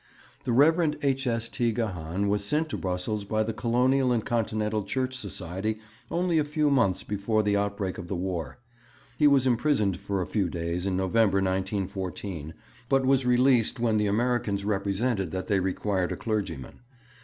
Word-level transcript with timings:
The 0.45 0.51
Rev. 0.51 0.95
H. 1.03 1.27
S. 1.27 1.47
T. 1.47 1.71
Gahan 1.71 2.27
was 2.27 2.43
sent 2.43 2.69
to 2.69 2.77
Brussels 2.79 3.23
by 3.23 3.43
the 3.43 3.53
Colonial 3.53 4.11
and 4.11 4.25
Continental 4.25 4.81
Church 4.83 5.15
Society 5.15 5.77
only 6.09 6.39
a 6.39 6.43
few 6.43 6.71
months 6.71 7.03
before 7.03 7.43
the 7.43 7.55
outbreak 7.55 7.99
of 7.99 8.07
the 8.07 8.15
War. 8.15 8.57
He 9.19 9.27
was 9.27 9.45
imprisoned 9.45 9.99
for 9.99 10.19
a 10.19 10.25
few 10.25 10.49
days 10.49 10.87
in 10.87 10.97
November, 10.97 11.37
1914, 11.37 12.55
but 12.89 13.05
was 13.05 13.27
released 13.27 13.79
when 13.79 13.97
the 13.97 14.07
Americans 14.07 14.65
represented 14.65 15.29
that 15.29 15.45
they 15.45 15.59
required 15.59 16.11
a 16.11 16.17
clergyman. 16.17 16.79